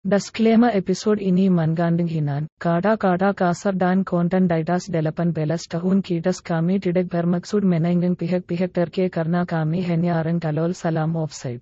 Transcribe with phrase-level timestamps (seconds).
[0.00, 6.80] Disclaimer episode ini mengandung hinaan, kata-kata kasar dan konten ditas delapan belas tahun kitas kami
[6.80, 11.60] tidak bermaksud menenggang pihak-pihak terkait karena kami hanya orang tolol salam offside.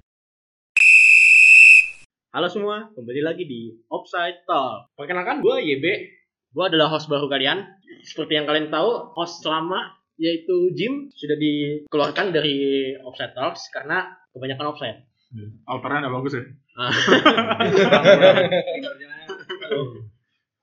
[2.31, 4.95] Halo semua, kembali lagi di Offside Talk.
[4.95, 5.87] Perkenalkan, gue YB.
[6.55, 7.67] Gue adalah host baru kalian.
[8.07, 12.55] Seperti yang kalian tahu, host lama yaitu Jim sudah dikeluarkan dari
[13.03, 15.11] Offside Talks karena kebanyakan offside.
[15.69, 16.45] Alternya nggak bagus ya?
[16.79, 16.89] Ah.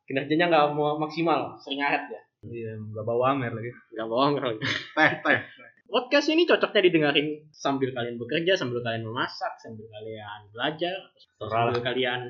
[0.05, 2.21] Kinerjanya nggak mau maksimal, sering ahet ya.
[2.45, 3.73] Iya, nggak bawa amer lagi.
[3.93, 4.57] Nggak bohong kali.
[4.93, 5.39] Teh, teh.
[5.85, 10.97] Podcast ini cocoknya didengarin sambil kalian bekerja, sambil kalian memasak, sambil kalian belajar,
[11.37, 12.21] sambil kalian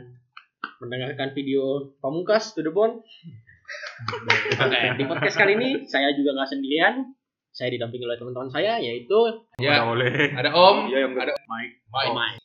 [0.83, 2.99] mendengarkan video pamungkas to the bone.
[4.61, 7.14] Oke, di podcast kali ini saya juga nggak sendirian.
[7.55, 9.15] Saya didampingi oleh teman-teman saya yaitu
[9.57, 9.79] Ya.
[9.79, 10.11] Ya, boleh.
[10.29, 11.73] ada Om, Iya, yang ada Mike.
[11.87, 12.11] Mike.
[12.11, 12.37] Mike.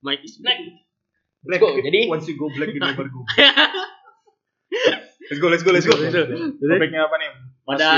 [0.00, 0.58] Mike is black.
[1.42, 1.58] Black.
[1.58, 3.20] Go, jadi- once you go black, you never go.
[5.26, 5.94] let's go, let's go, let's go.
[5.98, 7.30] Topiknya apa nih?
[7.62, 7.88] Pada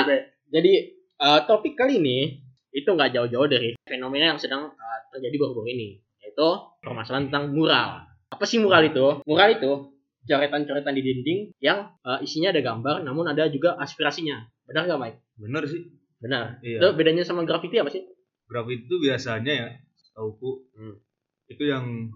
[0.49, 2.41] jadi eh, topik kali ini
[2.73, 5.89] itu nggak jauh-jauh dari fenomena yang sedang eh, terjadi baru-baru ini,
[6.21, 6.49] yaitu
[6.81, 8.09] permasalahan tentang mural.
[8.33, 9.21] Apa sih mural itu?
[9.25, 9.93] Mural itu
[10.25, 14.41] coretan-coretan di dinding yang eh, isinya ada gambar, namun ada juga aspirasinya.
[14.65, 15.19] Benar nggak, Mike?
[15.37, 15.85] Bener sih.
[16.25, 16.57] Benar.
[16.59, 16.79] Iya.
[16.81, 18.01] Itu bedanya sama graffiti apa sih?
[18.45, 19.69] Grafiti itu biasanya ya,
[20.11, 20.65] tauku.
[20.73, 20.97] Hmm.
[21.45, 22.09] Itu yang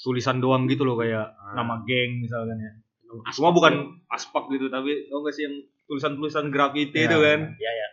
[0.00, 1.54] tulisan doang gitu loh kayak Ah.
[1.54, 2.72] nama geng misalkan ya.
[3.24, 3.88] Aspak Cuma bukan gitu.
[4.08, 7.08] aspak gitu, tapi tau gak sih yang tulisan-tulisan grafiti Ya.
[7.08, 7.40] itu kan?
[7.50, 7.88] Iya, ya.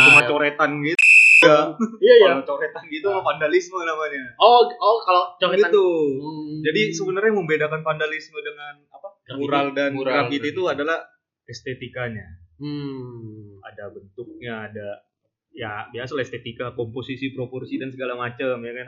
[0.00, 1.02] Cuma coretan gitu.
[1.42, 1.58] Ya.
[2.00, 2.28] Iya, iya.
[2.32, 4.24] Kalau coretan gitu mah vandalisme namanya.
[4.38, 5.86] Oh, oh kalau coretan Gitu.
[6.16, 6.62] Hmm.
[6.62, 9.08] Jadi sebenarnya membedakan vandalisme dengan apa?
[9.20, 9.36] Graffiti.
[9.36, 10.12] Mural dan Mural.
[10.24, 10.98] graffiti itu adalah
[11.44, 12.45] estetikanya.
[12.60, 13.60] Hmm.
[13.64, 14.88] ada bentuknya, ada
[15.56, 18.86] ya biasa lah estetika, komposisi, proporsi dan segala macam ya kan.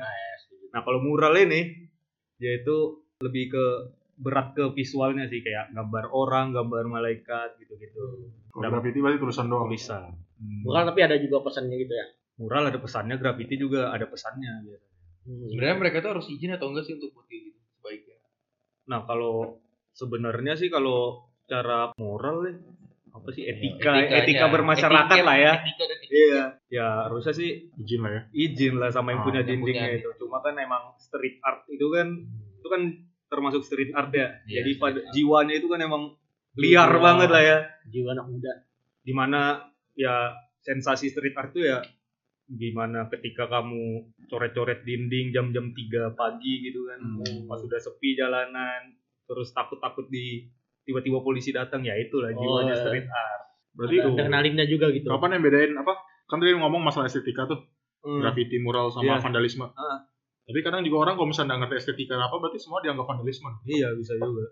[0.77, 1.89] Nah kalau mural ini
[2.39, 3.65] yaitu lebih ke
[4.19, 8.31] berat ke visualnya sih kayak gambar orang, gambar malaikat gitu-gitu.
[8.51, 9.71] Kalau graffiti berarti tulisan doang.
[9.71, 10.13] Tulisan.
[10.39, 12.07] Mural tapi ada juga pesannya gitu ya.
[12.39, 14.53] Mural ada pesannya, graffiti juga ada pesannya.
[14.67, 14.97] biasanya.
[15.27, 15.47] Hmm.
[15.51, 18.19] Sebenarnya mereka tuh harus izin atau enggak sih untuk buat kayak gitu sebaiknya?
[18.91, 19.59] Nah kalau
[19.95, 22.55] sebenarnya sih kalau cara moral ya
[23.19, 24.17] apa sih etika, Etikanya.
[24.21, 25.53] etika bermasyarakat Etiket- lah ya.
[25.59, 26.13] Etika dan etika.
[26.15, 28.23] Iya, ya harusnya sih Izin lah ya.
[28.33, 29.99] izin lah sama yang Oh, punya yang dindingnya punya.
[29.99, 30.11] itu.
[30.19, 32.09] Cuma kan emang street art itu kan
[32.55, 32.83] itu kan
[33.27, 34.41] termasuk street art ya.
[34.45, 35.13] Iya, Jadi pada art.
[35.13, 36.03] jiwanya itu kan emang
[36.55, 37.59] liar Jiwa- banget lah ya.
[37.85, 38.53] Jiwa anak muda.
[39.01, 39.41] Di mana
[39.93, 41.79] ya sensasi street art tuh ya
[42.49, 47.01] gimana ketika kamu coret-coret dinding jam-jam 3 pagi gitu kan.
[47.21, 47.45] Hmm.
[47.45, 50.49] Pas udah sepi jalanan terus takut-takut di
[50.89, 52.81] tiba-tiba polisi datang ya itulah Oh, jiwanya iya.
[52.81, 53.43] street art.
[53.77, 55.07] Berarti Ada adrenalinnya juga gitu.
[55.07, 55.93] kapan yang bedain apa?
[56.25, 57.61] Kan tadi ngomong masalah estetika tuh,
[58.01, 58.19] Hmm.
[58.19, 59.21] graffiti, mural sama Iya.
[59.21, 59.69] vandalisme.
[59.69, 60.09] Ah.
[60.43, 63.53] Tapi kadang juga orang kalau misalnya nggak ngerti estetika apa, berarti semua dianggap vandalisme.
[63.63, 64.49] Iya bisa juga.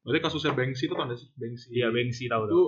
[0.00, 1.66] Berarti kasusnya Banksy itu kan Banksy.
[1.74, 2.54] Iya Banksy tahu tahu.
[2.54, 2.62] Itu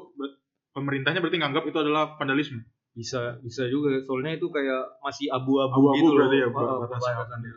[0.71, 2.61] pemerintahnya berarti nganggap itu adalah vandalisme.
[2.93, 6.53] bisa bisa juga soalnya itu kayak masih abu-abu Abu-abu gitu berarti ya, loh.
[6.53, 7.15] bukan Heeh, batasnya.
[7.17, 7.51] batasannya.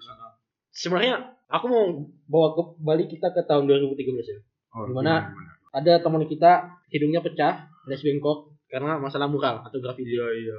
[0.72, 1.16] Sebenarnya
[1.50, 1.84] aku mau
[2.26, 4.40] bawa ke balik kita ke tahun 2013 ya.
[4.72, 5.36] Oh, Gimana?
[5.76, 6.52] Ada teman kita
[6.88, 10.10] hidungnya pecah, alias bengkok karena masalah mural atau graffiti.
[10.10, 10.58] iya iya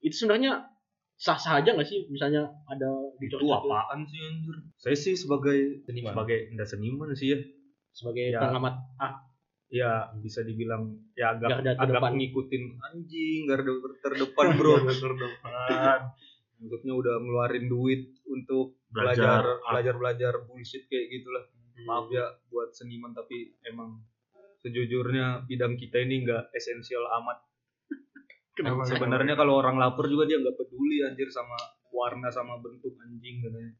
[0.00, 0.64] Itu sebenarnya
[1.16, 6.12] sah-sah aja nggak sih misalnya ada di itu apaan sih anjir saya sih sebagai Seniman.
[6.12, 7.38] sebagai enggak seniman sih ya
[7.90, 8.40] sebagai Ya.
[8.40, 8.74] pengamat
[9.68, 16.00] ya bisa dibilang ya agak Garda agak ngikutin anjing garda terdepan bro terdepan.
[16.56, 21.86] maksudnya udah ngeluarin duit untuk Belajar belajar belajar belajar bullshit kayak gitulah Hmm.
[21.86, 24.04] maaf ya buat seniman tapi emang
[24.60, 27.38] sejujurnya bidang kita ini nggak esensial amat
[28.56, 28.84] Kenapa?
[28.84, 31.56] sebenarnya kalau orang lapar juga dia nggak peduli anjir sama
[31.90, 33.72] warna sama bentuk anjing katanya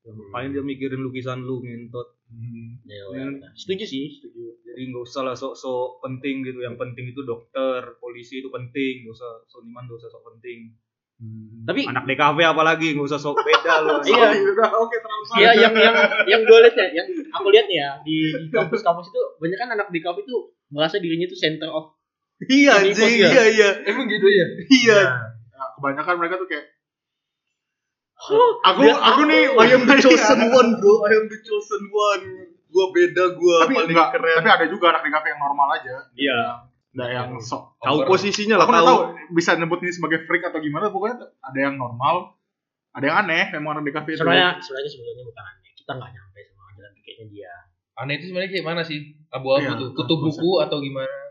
[0.00, 2.76] ya, ngapain dia mikirin lukisan lu ngentot Hmm.
[2.84, 3.40] Ya, Hmm.
[3.40, 3.48] ya.
[3.56, 4.60] Setuju sih, setuju.
[4.60, 9.48] jadi nggak usah lah sok-sok penting gitu yang penting itu dokter polisi itu penting usah
[9.48, 10.76] seniman usah sok penting
[11.18, 11.66] Hmm.
[11.66, 14.30] Tapi anak DKV apalagi nggak usah sok beda loh Iya.
[14.70, 15.94] oke terlalu Iya yang yang
[16.30, 19.68] yang gue lihat ya, yang aku lihat nih ya di, di kampus-kampus itu banyak kan
[19.74, 20.38] anak di kampus itu
[20.70, 21.90] merasa dirinya itu center of
[22.46, 23.28] iya anjing pos ya?
[23.34, 24.46] iya iya Emang gitu ya?
[24.70, 25.00] iya
[25.50, 26.66] Nah, kebanyakan mereka tuh kayak
[28.62, 32.24] aku Biar aku nih I am the chosen one bro I am the chosen one
[32.68, 35.68] gua beda gua tapi paling enggak, keren tapi ada juga anak di kafe yang normal
[35.72, 35.94] aja.
[36.14, 36.67] Iya.
[36.98, 40.42] Ada yang sok tahu posisinya lah aku nggak tahu tahu bisa nyebut ini sebagai freak
[40.50, 42.34] atau gimana pokoknya ada yang normal
[42.90, 45.70] ada yang aneh memang orang di kafe itu sebenarnya sebenarnya sebetulnya bukan aneh.
[45.78, 47.54] Kita nggak nyampe sama jalan pikirnya dia.
[48.02, 48.98] Aneh itu sebenarnya kayak mana sih?
[49.30, 49.88] Abu-abu Iya, tuh.
[49.94, 51.28] Kutu buku atau gimana?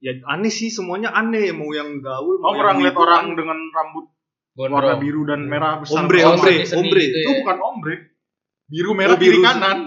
[0.00, 4.08] ya aneh sih semuanya aneh mau yang gaul mau ngeliat wibu, orang dengan rambut
[4.56, 4.72] Gondrong.
[4.80, 7.28] warna biru dan merah besar ombre ombre ombre itu ya.
[7.44, 7.94] bukan ombre
[8.66, 9.78] biru merah Oh, biru kiri kanan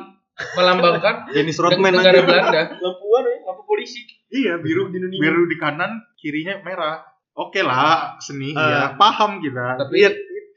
[0.52, 2.24] melambangkan Dennis Rodman negara aja.
[2.24, 2.62] Belanda.
[2.76, 4.02] Lampuan ya, lampu polisi.
[4.28, 5.22] Iya, biru di Indonesia.
[5.22, 7.06] biru di kanan, kirinya merah.
[7.34, 8.58] Oke lah, seni Eh.
[8.58, 9.78] ya, paham kita.
[9.80, 10.10] Tapi Iya,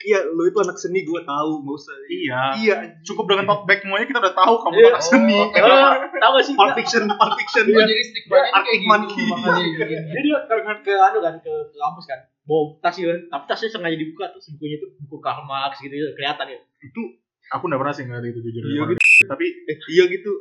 [0.02, 1.94] iya, lu itu anak seni gue tahu, nggak usah.
[2.06, 4.88] Iya, Iya, cukup dengan tote bag semuanya kita udah tahu kamu Iya.
[4.90, 5.36] anak seni.
[5.36, 6.54] Oh, Oh, tahu gak sih?
[6.54, 7.64] Pulp Fiction, Pulp Fiction.
[7.66, 9.24] oh, jadi stigmanya Arctic kayak gitu Monkey.
[9.26, 9.94] makanya gini.
[10.06, 12.20] Jadi dia ke, ke, anu kan ke, ke kampus kan.
[12.44, 13.20] Bawa tas gitu kan.
[13.26, 16.58] Tapi tasnya sengaja dibuka terus bukunya itu buku Karl Marx gitu, gitu kelihatan ya.
[16.78, 17.02] Itu
[17.48, 18.62] aku udah pernah sih ngeliat itu jujur.
[18.62, 19.00] Iya, Emang.
[19.18, 20.32] Tapi Eh, iya gitu.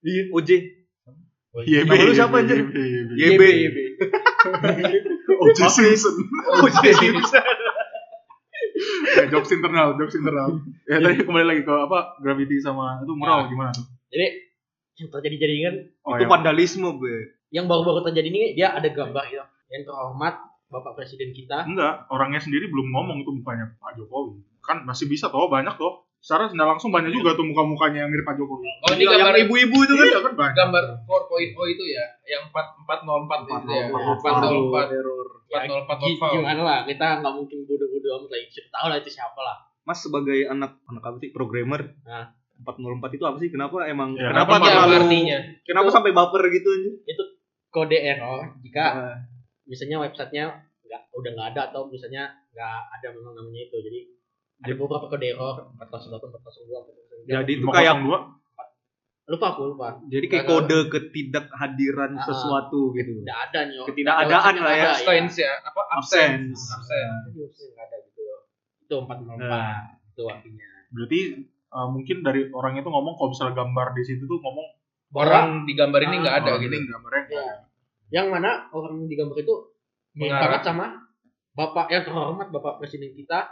[0.00, 0.50] Iya, OJ.
[1.54, 2.64] YB, Nama lu siapa, anjir?
[3.12, 3.76] YB, YB.
[5.38, 6.14] OJ Simpson.
[6.58, 7.44] OJ Simpson.
[9.12, 10.58] Eh, jokes internal, jokes internal.
[10.84, 13.84] Ya tadi kembali lagi ke apa gravity sama itu mural gimana tuh?
[14.08, 14.26] Jadi
[14.96, 17.36] yang terjadi jaringan Oh, Itu yang- vandalisme, gue.
[17.50, 19.44] yang baru-baru terjadi ini dia ada gambar gitu.
[19.68, 20.34] Yang terhormat
[20.66, 21.62] Bapak Presiden kita.
[21.62, 24.40] enggak, orangnya sendiri belum ngomong itu mukanya Pak Jokowi.
[24.58, 26.08] Kan masih bisa toh banyak toh.
[26.22, 28.62] Secara tidak langsung banyak juga tuh muka-mukanya yang mirip Pak Jokowi.
[28.80, 30.06] Oh, ini Yang gambar ibu-ibu itu kan.
[30.06, 30.54] Iya kan banyak.
[30.54, 33.84] gambar 4.0 itu ya, yang 4 404 itu ya.
[33.90, 34.86] 404
[35.44, 36.30] Ya, 404 gi- novel.
[36.32, 38.38] gimana lah kita nggak mungkin bodoh-bodoh amat lah.
[38.46, 39.56] Siapa tahu lah itu siapa lah.
[39.82, 41.82] Mas sebagai anak anak apa sih programmer?
[42.02, 42.30] Nah.
[42.62, 42.78] 404
[43.12, 43.50] itu apa sih?
[43.50, 45.38] Kenapa emang Ya, kenapa apa Apa terlalu artinya?
[45.60, 46.94] kenapa Itu- sampai baper gitu anjir?
[47.68, 49.16] Kode error jika Nah,
[49.64, 50.44] misalnya websitenya
[50.82, 53.76] nggak udah nggak ada atau misalnya nggak ada memang namanya itu.
[53.76, 53.98] Jadi
[54.62, 57.26] ada beberapa kode error 408, 402, 409.
[57.28, 58.40] Jadi itu kayak 502
[59.22, 59.88] lupa aku lupa.
[60.10, 62.26] jadi kayak kode ketidakhadiran Ah.
[62.26, 63.22] sesuatu gitu.
[63.22, 63.78] Nggak ada nih.
[63.86, 64.82] Ketidakadaan lah ya.
[64.82, 66.60] ada, Absence ya, apa Absence.
[66.68, 67.58] Absence.
[67.70, 68.22] Nggak ada gitu.
[68.82, 69.78] Itu 404 Nah.
[70.04, 70.68] itu artinya.
[70.90, 71.20] Berarti
[71.70, 74.68] uh, mungkin dari orang itu ngomong kalau misalnya gambar di situ tuh ngomong
[75.12, 76.72] Orang di gambar ini nggak ada oh, gitu.
[76.72, 77.40] gambarnya Ya.
[77.40, 77.44] ada.
[78.10, 79.54] Yang mana orang di gambar itu
[80.12, 80.60] Mengarah.
[80.60, 80.86] sama
[81.52, 83.48] Bapak yang terhormat Bapak Presiden kita.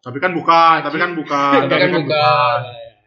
[0.00, 1.58] Tapi kan bukan, tapi kan bukan.
[1.62, 2.58] Tapi kan bukan.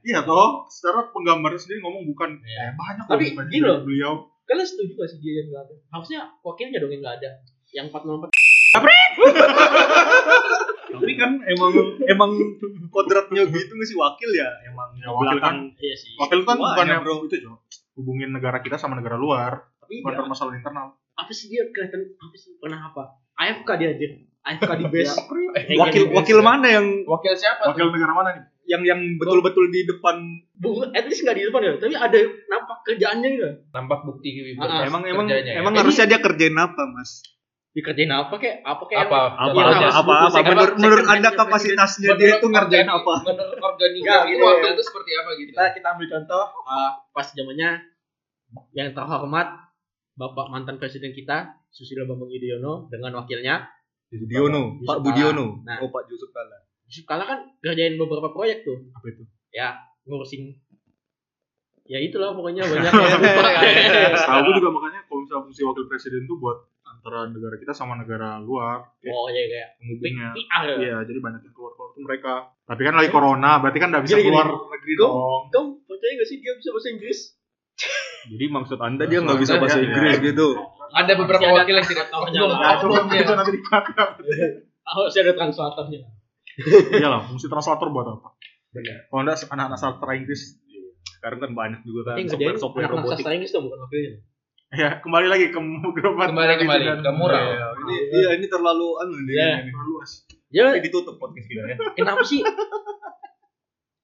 [0.03, 2.29] Iya toh, secara penggambarnya sendiri ngomong bukan.
[2.37, 2.57] Iya.
[2.61, 3.77] Eh, banyak Tapi loh bukan gini loh.
[3.81, 4.11] beliau.
[4.43, 5.73] Kalian setuju gak sih dia yang nggak ada?
[5.89, 7.29] Harusnya wakilnya dong yang nggak ada.
[7.71, 8.29] Yang 404
[10.93, 11.71] Tapi kan emang
[12.05, 12.31] emang
[12.89, 16.11] kodratnya gitu nggak sih wakil ya emang Ya, wakil belakang iya sih.
[16.15, 17.13] Wakil kan Wah, bukannya ya, bro.
[17.23, 17.51] itu Jo.
[17.93, 20.87] Hubungin negara kita sama negara luar, Tapi bukan dia, permasalahan internal.
[21.13, 23.03] apa sih dia kelihatan apa sih pernah apa?
[23.35, 24.11] AFK dia anjir.
[24.41, 25.15] AFK di base.
[25.73, 27.63] wakil wakil mana yang Wakil siapa?
[27.65, 27.93] Wakil tuh?
[27.93, 28.43] negara mana nih?
[28.63, 30.15] yang yang betul-betul di depan
[30.55, 32.15] Bu, at least nggak di depan ya, tapi ada
[32.47, 33.49] nampak kerjaannya gitu.
[33.69, 35.59] Nampak bukti Ah, emang emang kerjanya ya.
[35.59, 37.19] emang harusnya dia kerjain apa mas
[37.73, 39.19] Dikerjain apa kayak apa kayak Apa?
[39.33, 39.59] apa apa
[39.89, 40.15] apa, apa?
[40.29, 44.63] second- menurut menurut anda kapasitasnya dia itu ngerjain apa Menurut organik Nggak, itu gitu wakil
[44.63, 44.71] ya.
[44.71, 45.49] itu seperti apa gitu?
[45.51, 47.69] kita kita ambil contoh uh, pas zamannya
[48.71, 49.47] yang terhormat
[50.13, 53.65] Bapak mantan presiden kita Susilo Bambang Yudhoyono dengan wakilnya
[54.07, 55.01] Budiono Pak.
[55.01, 55.81] Budiono Nah.
[55.81, 59.23] oh Pak Yusuf Kala Yusuf Kala kan kerjain beberapa proyek tuh Apa itu?
[59.49, 59.73] ya
[60.03, 60.53] ngurusin
[61.83, 63.41] ya itulah pokoknya banyak ya lupa
[64.15, 67.97] Tahu gue juga makanya kalau misalnya fungsi wakil presiden tuh buat antara negara kita sama
[67.97, 70.29] negara luar, oh ya kayak penghubungnya.
[70.31, 70.61] Ya.
[70.77, 72.33] Iya, jadi banyak yang keluar keluar tuh mereka.
[72.63, 74.31] Tapi kan lagi corona, berarti kan nggak bisa Gini, gini.
[74.31, 75.11] keluar negeri dong.
[75.51, 77.19] kamu percaya gak sih dia bisa bahasa Inggris
[78.23, 80.21] jadi maksud anda dia nggak bisa Anda, bahasa ya, Inggris ya.
[80.23, 80.47] gitu
[80.93, 82.21] Ada beberapa wakil yang tidak tahu.
[82.29, 82.77] Nah,
[83.09, 83.33] ya.
[83.33, 84.03] nanti dikata.
[84.83, 86.01] harus ada translatornya
[86.93, 88.29] Iya lah, fungsi translator buat apa?
[88.69, 90.53] benar Kalau enggak anak-anak sastra Inggris,
[91.17, 94.13] sekarang kan banyak juga kan kerjain software software anak-anak robotik sastra Inggris tuh bukan wakilnya
[94.73, 95.59] ya kembali lagi ke
[95.93, 97.45] gerobak Kembali kembali ke mural.
[97.45, 99.49] Iya, ini iya ini terlalu anu Iya.
[99.61, 99.69] ini.
[99.69, 100.11] Terlalu luas.
[100.49, 102.41] ya Ini ditutup podcast kita ya kenapa sih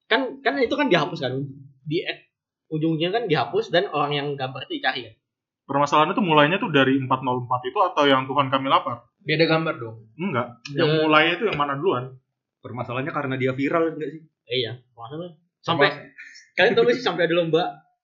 [0.06, 1.38] kan kan itu kan dihapus kan
[1.86, 2.02] di
[2.70, 5.14] ujungnya kan dihapus dan orang yang gambar itu dicari kan
[5.66, 7.10] Permasalahannya tuh mulainya tuh dari 404
[7.62, 9.06] itu atau yang Tuhan kami lapar?
[9.22, 10.02] Beda gambar dong.
[10.18, 10.58] Enggak.
[10.74, 10.98] Yang Ya.
[11.06, 12.18] mulainya itu yang mana duluan?
[12.60, 15.32] permasalahannya karena dia viral enggak sih eh, iya maksudnya
[15.64, 16.12] sampai
[16.52, 17.62] kalian tahu sih sampai ada lomba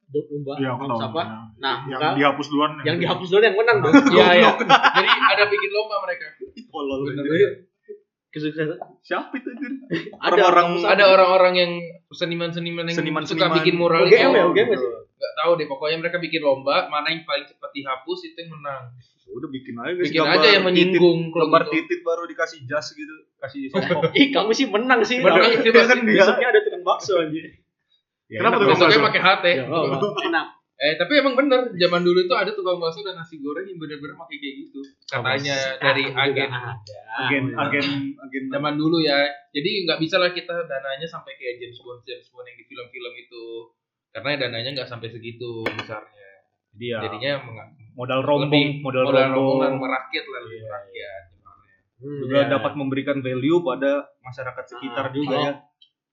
[0.08, 1.00] lomba aku tahu.
[1.02, 1.36] apa Ya.
[1.60, 2.72] nah yang maka dihapus duluan.
[2.80, 6.26] yang dihapus dulu yang menang dong iya iya Jadi ada bikin lomba mereka.
[6.72, 7.04] Tolol.
[8.36, 9.72] Kesuksesan siapa itu anjir
[10.20, 11.72] ada Orang-orang Ada orang-orang yang
[12.10, 13.48] seniman-seniman yang Seniman-seniman.
[13.48, 14.36] suka bikin mural UGM itu.
[14.36, 18.18] ya UGM gak sih tahu deh, pokoknya mereka bikin lomba, mana yang paling cepat dihapus
[18.22, 18.92] itu yang menang.
[19.26, 21.72] udah bikin aja guys Bikin aja yang menyinggung titit, gambar gitu.
[21.74, 25.98] titit baru dikasih jas gitu kasih songkok ih kamu sih menang sih Menang itu kan
[25.98, 27.44] besoknya ada tukang bakso anjir
[28.26, 28.74] Ya, Kenapa tuh.
[28.74, 29.22] Besoknya pakai.
[29.54, 29.86] Ya, oh,
[30.18, 33.76] enak Eh tapi emang bener, zaman dulu itu ada tukang bakso dan nasi goreng yang
[33.76, 34.80] bener-bener pakai kayak gitu.
[35.06, 36.50] Katanya dari Ah, agen
[37.16, 37.64] agen Oh, iya.
[37.64, 39.16] agen agen zaman dulu ya.
[39.50, 43.12] Jadi nggak bisa lah kita dananya sampai kayak James Bond James Bond yang di film-film
[43.16, 43.44] itu.
[44.10, 46.24] Karena dananya nggak sampai segitu besarnya.
[46.72, 47.40] dia Jadinya
[47.94, 51.22] modal rombong lebih modal, modal rombongan rombong merakyat lah lebih merakyat.
[51.96, 52.48] Hmm, juga iya.
[52.52, 55.52] dapat memberikan value pada masyarakat sekitar Ah, juga kalau- ya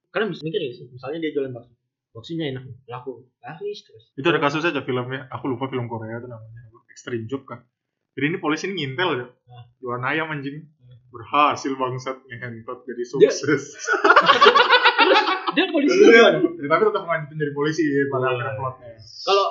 [0.07, 1.75] kalian bisa mikir sih misalnya dia jualan bakso
[2.13, 4.03] Boxingnya enak, laku, laris terus.
[4.13, 5.25] Itu ada kasusnya aja filmnya.
[5.33, 6.69] Aku lupa film Korea itu namanya.
[6.87, 7.65] Extreme Job kan.
[8.13, 9.25] Jadi ini polisi ini ngintel ya.
[9.25, 9.63] Nah.
[9.81, 10.69] Jualan ayam anjing.
[11.09, 13.73] Berhasil bangsat ngehentot jadi sukses.
[15.53, 16.01] Dia polisi?
[16.01, 18.33] Ya, tapi tetap lanjutin jadi polisi pada Oh.
[18.33, 18.89] akhirnya plotnya.
[18.97, 19.47] Kalau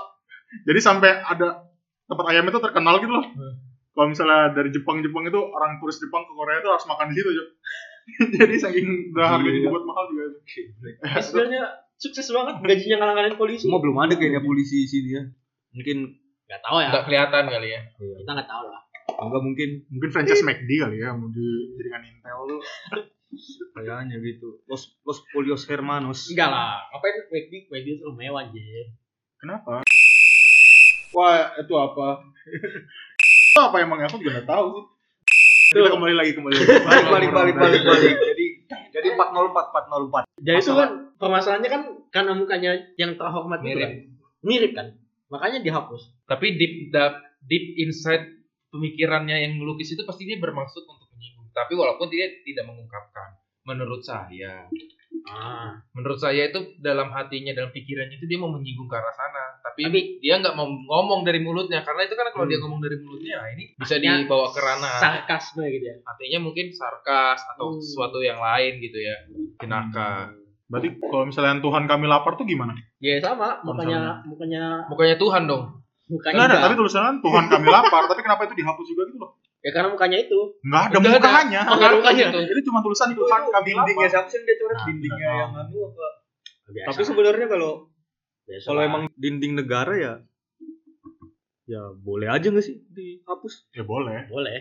[0.53, 1.65] Jadi sampai ada
[2.05, 3.25] tempat ayam itu terkenal gitu loh.
[3.25, 3.55] Hmm.
[3.93, 7.31] Kalau misalnya dari Jepang-Jepang itu orang turis Jepang ke Korea itu harus makan di situ.
[8.37, 9.65] Jadi saking udah harganya Iya.
[9.65, 10.25] dibuat mahal juga.
[11.19, 11.65] sebenarnya
[12.03, 13.63] sukses banget gajinya ngalang-ngalangin polisi.
[13.63, 15.23] Semua belum ada kayaknya polisi di sini ya.
[15.71, 15.99] Mungkin
[16.53, 16.89] Gak tahu ya.
[16.93, 17.81] Nggak kelihatan kali ya.
[17.97, 18.83] Kita nggak tahu lah.
[19.23, 22.61] enggak mungkin Mungkin franchise McD kali ya mau dijadikan Intel tuh.
[23.79, 24.61] kayaknya gitu.
[24.69, 26.29] Los Los Polios Hermanos.
[26.29, 26.85] Enggak lah.
[26.93, 27.53] Ngapain McD?
[27.73, 28.61] McD itu mewah aja.
[29.41, 29.81] Kenapa?
[31.17, 32.09] Wah, itu apa?
[33.53, 34.85] itu apa emang aku juga nggak tahu sih.
[35.73, 36.69] Kita kembali lagi kembali lagi.
[36.85, 38.17] Balik balik balik balik balik.
[39.13, 40.43] Jadi jadi 404 404.
[40.43, 43.83] Jadi itu kan permasalahannya kan karena mukanya yang terhormat itu Mirip.
[43.83, 43.93] kan.
[44.43, 44.87] Mirip kan.
[45.33, 46.03] Makanya dihapus.
[46.29, 46.93] Tapi deep
[47.47, 48.43] deep inside
[48.73, 51.49] pemikirannya yang melukis itu pasti dia bermaksud untuk menyinggung.
[51.53, 53.39] Tapi walaupun dia tidak mengungkapkan.
[53.63, 54.67] Menurut saya,
[55.25, 55.79] Ah.
[55.93, 59.55] menurut saya itu dalam hatinya, dalam pikirannya itu dia mau menyinggung ke arah sana.
[59.63, 62.67] Tapi, Tapi- dia nggak mau ngomong dari mulutnya karena itu kan kalau dia Hmm.
[62.67, 64.97] ngomong dari mulutnya, nah ini bisa Artinya dibawa ke ranah.
[64.99, 65.97] Sarkasme gitu ya.
[66.03, 67.79] Artinya mungkin sarkas atau Hmm.
[67.79, 69.17] sesuatu yang lain gitu ya.
[69.57, 70.35] Jenaka.
[70.67, 72.73] Berarti kalau misalnya Tuhan kami lapar tuh gimana?
[72.99, 75.65] Ya sama, mukanya mukanya Mukanya Tuhan dong.
[76.13, 76.61] ada, enggak.
[76.61, 79.33] tapi tulisannya Tuhan kami lapar, tapi kenapa itu dihapus juga gitu loh?
[79.63, 80.41] Ya karena mukanya itu.
[80.61, 81.21] Enggak ada Nggak ada.
[81.23, 81.61] mukanya.
[81.63, 82.25] Oh, nggak ada mukanya.
[82.29, 82.39] Itu.
[82.45, 86.07] Itu cuma tulisan Tuhan kami dindingnya siapa sih dia coret Nah, dindingnya yang anu apa?
[86.67, 86.89] Biasa.
[86.91, 87.73] Tapi sebenarnya kalau
[88.43, 90.13] Biasa kalau emang dinding negara ya
[91.65, 93.71] ya boleh aja nggak sih dihapus?
[93.71, 94.27] Ya boleh.
[94.27, 94.59] boleh.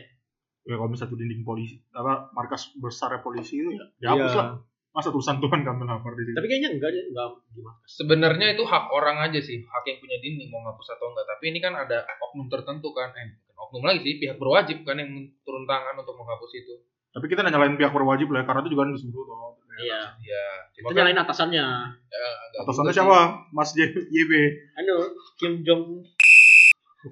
[0.62, 4.38] Ya kalau misalnya dinding polisi, apa markas besar polisi itu ya dihapus Iya.
[4.38, 4.48] lah.
[4.92, 6.36] Masa tulisan Tuhan kami lapar di situ?
[6.36, 7.80] Tapi kayaknya enggak deh, enggak gimana.
[7.82, 11.26] Sebenarnya itu hak orang aja sih, hak yang punya dinding mau ngapus atau enggak.
[11.26, 15.12] Tapi ini kan ada oknum tertentu kan, eh oknum lagi sih, pihak berwajib kan yang
[15.42, 16.76] turun tangan untuk menghapus itu.
[17.10, 19.52] Tapi kita nyalain pihak berwajib lah, karena itu juga kan disuruh toh.
[19.74, 20.02] Iya.
[20.20, 21.66] Ya, Itu cuma kan nyalain atasannya.
[22.06, 23.04] ya, enggak Atasannya juga sih.
[23.04, 23.20] siapa?
[23.52, 24.32] Mas J- YB.
[24.76, 24.96] Anu,
[25.38, 25.84] Kim Jong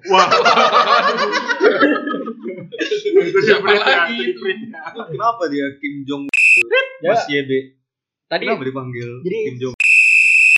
[0.06, 0.22] Wah.
[3.20, 4.18] itu Siapa lagi.
[5.10, 6.24] Kenapa dia Kim Jong
[7.00, 7.10] Ya.
[7.10, 7.50] Mas YB?
[8.26, 9.74] tadi Kenapa dipanggil Jadi- Kim Jong?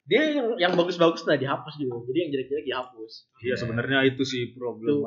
[0.03, 1.95] dia yang yang bagus-bagus lah dihapus gitu.
[2.05, 3.13] Jadi yang jelek-jelek dihapus.
[3.41, 5.07] Iya sebenarnya itu sih problem.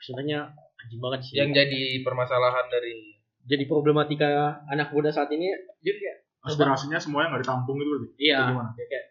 [0.00, 0.38] Sebenarnya
[0.76, 1.34] anjing banget sih.
[1.36, 2.94] Yang jadi permasalahan dari
[3.40, 4.30] jadi problematika
[4.66, 5.48] anak muda saat ini
[5.80, 8.08] jadi kayak Aspirasinya semuanya nggak ditampung gitu berarti.
[8.16, 8.72] iya gimana?
[8.72, 9.06] kayak, kayak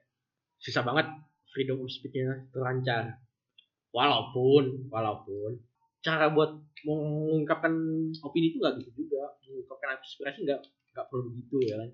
[0.57, 1.05] susah banget
[1.47, 3.13] freedom of speech-nya terancam.
[3.89, 5.61] Walaupun walaupun
[5.99, 7.73] cara buat mengungkapkan
[8.19, 9.33] opini itu nggak gitu juga.
[9.45, 10.61] Mengungkapkan aspirasi nggak
[10.93, 11.89] nggak perlu begitu ya kan.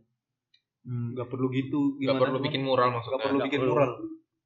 [0.85, 1.79] Hmm, Nggak perlu gitu.
[1.97, 3.19] nggak perlu bikin mural Nggak maksudnya.
[3.19, 3.71] perlu Nggak bikin perlu.
[3.73, 3.91] mural.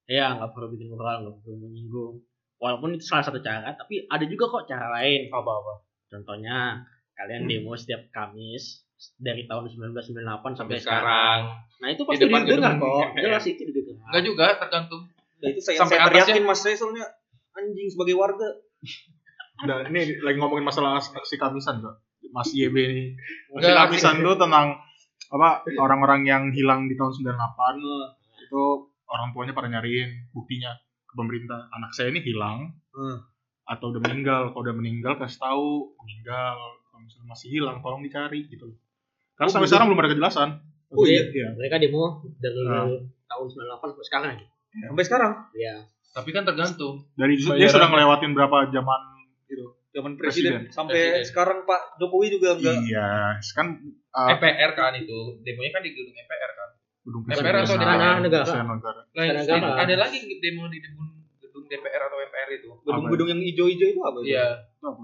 [0.10, 2.16] Iya nggak perlu bikin moral nggak perlu menyinggung.
[2.60, 5.32] Walaupun itu salah satu cara, tapi ada juga kok cara lain.
[5.32, 5.74] Apa apa?
[6.08, 8.84] Contohnya kalian demo setiap Kamis
[9.16, 10.84] dari tahun 1998 sampai Sampai sekarang.
[10.84, 11.40] sekarang.
[11.80, 12.92] Nah itu Di pasti depan didengar kok.
[13.08, 13.22] DPR.
[13.22, 14.06] Jelas itu didengar.
[14.06, 15.02] Enggak juga, tergantung.
[15.40, 17.06] Nah, itu saya, Sampai saya atasnya- teriakin mas saya soalnya
[17.54, 18.50] anjing sebagai warga.
[19.62, 21.96] Nah, ini lagi ngomongin masalah aksi kamisan kok.
[22.30, 23.08] Mas YB nih.
[23.50, 24.68] Aksi Nggak, kamisan itu tentang
[25.30, 27.80] apa orang-orang yang hilang di tahun 98
[28.42, 28.62] itu
[29.06, 30.74] orang tuanya pada nyariin buktinya
[31.10, 33.18] ke pemerintah anak saya ini hilang Hmm.
[33.66, 38.46] atau udah meninggal kalau udah meninggal kasih tahu meninggal kalau misalnya masih hilang tolong dicari
[38.46, 38.78] gitu loh
[39.34, 40.50] karena Oh, sampai sekarang belum ada kejelasan
[40.90, 41.22] Oh iya.
[41.24, 42.04] iya Mereka demo
[42.36, 42.90] dari Nah.
[43.24, 44.32] tahun 98 sampai sekarang.
[44.84, 45.76] Sampai sekarang Iya.
[46.10, 47.06] Tapi kan tergantung.
[47.14, 47.70] dari dia Bayaran.
[47.72, 49.02] sudah ngelewatin berapa zaman
[49.48, 50.66] itu zaman Presiden.
[50.66, 51.26] presiden, sampai Presiden.
[51.26, 53.10] sekarang Pak Jokowi juga enggak iya
[53.52, 53.68] kan
[54.12, 55.20] uh, MPR kan itu.
[55.40, 56.70] Demonya kan di gedung MPR kan.
[57.10, 58.22] Gedung MPR atau negara?
[58.22, 58.62] Negara
[59.18, 59.70] negara.
[59.82, 61.10] ada lagi demo di gedung
[61.42, 62.70] gedung DPR atau MPR itu.
[62.86, 64.18] gedung-gedung yang hijau-hijau itu apa?
[64.22, 64.46] Iya,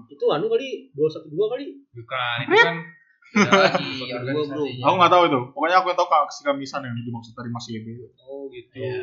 [0.06, 1.66] Itu anu kali 212 kali.
[1.92, 2.38] bukan.
[2.46, 2.76] Itu kan
[3.58, 4.62] lagi bro.
[4.62, 7.86] aku nggak tahu itu pokoknya aku yang tahu aksi kamisan yang dimaksud dari Mas YB
[7.90, 8.70] itu Oh gitu.
[8.70, 9.02] Iya.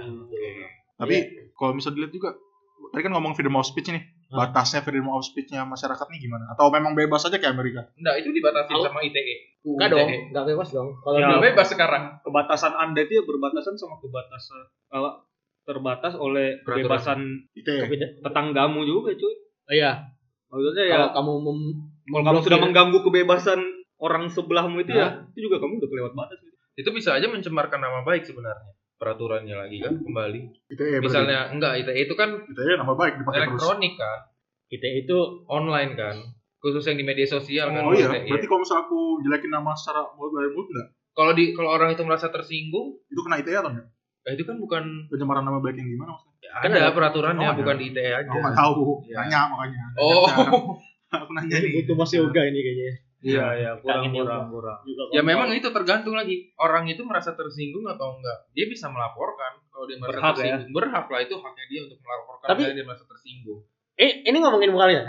[0.95, 1.15] Tapi
[1.53, 2.31] kalau bisa dilihat juga,
[2.89, 3.99] tadi kan ngomong freedom of speech nih.
[4.33, 6.49] Batasnya freedom of speech-nya masyarakat nih gimana?
[6.49, 7.85] Atau memang bebas aja kayak Amerika?
[7.93, 9.35] Enggak, itu dibatasin Kalau- sama ITE.
[9.63, 10.89] Enggak dong, enggak bebas dong.
[10.99, 11.39] Kalau Ya.
[11.39, 12.03] Bebas sekarang.
[12.21, 15.11] Kebatasan Anda itu ya berbatasan sama kebatasan kalau
[15.63, 16.83] terbatas oleh Peraturan.
[16.83, 17.19] kebebasan.
[17.87, 19.33] Beda- tetanggamu juga cuy.
[19.71, 19.91] Iya.
[20.47, 21.59] Maksudnya ya Kalau kamu mem
[22.05, 23.59] kalau kamu sudah mengganggu kebebasan
[23.97, 24.99] orang sebelahmu itu Nah.
[24.99, 26.37] ya itu juga kamu udah kelewat batas.
[26.37, 26.51] gitu.
[26.75, 28.73] Itu bisa aja mencemarkan nama baik sebenarnya.
[29.03, 30.41] Peraturannya lagi kan kembali.
[30.65, 31.05] Itu ya berarti.
[31.05, 33.51] Misalnya enggak ITE itu kan Itu ya nama baik dipakai terus.
[33.53, 34.19] elektronik kan,
[34.65, 36.15] kita itu online kan.
[36.57, 37.83] Khusus yang di media sosial kan.
[37.83, 38.31] Oh iya, ITE.
[38.31, 40.87] berarti kalau misalnya aku jelekin nama secara mulut dari mulut enggak?
[41.11, 43.87] Kalau di kalau orang itu merasa tersinggung, Itu kena ITE atau enggak?
[44.23, 46.49] Nah, itu kan bukan Pencemaran nama baik yang gimana maksudnya?
[46.55, 47.59] Kan ada ada- peraturannya, Oh, ada.
[47.59, 48.23] bukan di ITE aja.
[48.23, 48.83] Aku nggak tahu.
[49.03, 49.15] Iya.
[49.19, 49.81] Nanya makanya.
[49.99, 50.23] Oh.
[51.13, 51.71] Aku nanya Ini nih.
[51.77, 52.93] butuh mas yoga ini kayaknya.
[53.23, 54.11] Iya, iya, kurang Kangen
[54.51, 54.77] kurang
[55.15, 56.51] Ya memang itu tergantung lagi.
[56.59, 58.51] Orang itu merasa tersinggung atau enggak.
[58.51, 60.37] Dia bisa melaporkan kalau dia merasa Berhak, ya?
[60.59, 60.71] tersinggung.
[60.75, 63.59] Berhak lah itu haknya dia untuk melaporkan Tapi- kalau dia merasa tersinggung.
[63.95, 65.01] Eh, ini ngomongin mukanya.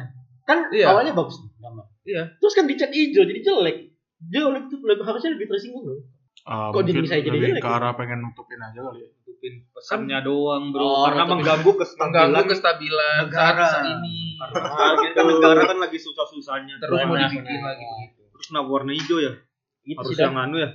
[0.44, 0.86] Kan Iya.
[0.88, 1.86] awalnya bagus gambar.
[2.04, 2.22] Iya.
[2.38, 3.76] Terus kan dicat hijau jadi jelek.
[4.24, 6.00] Dia oleh itu lebih harusnya lebih tersinggung dong.
[6.44, 7.76] Ah, Kok mungkin diri saya jadi lebih jelek ke ya?
[7.80, 9.08] arah pengen nutupin aja kali ya.
[9.44, 10.80] Nutupin pesannya doang, Bro.
[10.80, 11.70] Oh, Karena mengganggu
[12.00, 13.66] Mengganggu kestabilan kestabilan negara.
[13.68, 14.16] saat, ini.
[14.40, 16.74] Karena kita negara kan lagi susah-susahnya.
[16.80, 18.20] Terus mau dibikin lagi begitu.
[18.32, 19.32] Terus nah warna hijau ya.
[19.84, 20.70] Itu Harus yang anu ya.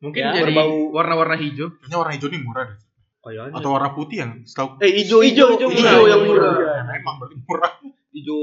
[0.00, 0.90] Mungkin Ya, jadi berbau.
[0.90, 1.70] warna-warna hijau.
[1.70, 2.78] Kayaknya warna hijau nih murah deh.
[3.20, 3.54] Kayaknya.
[3.54, 6.50] Atau warna putih yang setahu eh hijau Hijau, hijau hijau, hijau yang murah.
[6.56, 6.96] murah.
[6.98, 7.72] Emang berarti murah.
[8.10, 8.38] Hijau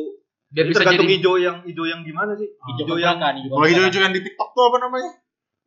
[0.47, 2.47] Biar Ini bisa tergantung jadi hijau yang hijau yang gimana sih?
[2.47, 5.11] Hijau Hijau yang kontrakan, hijau Kalau hijau hijau yang di TikTok tuh apa namanya?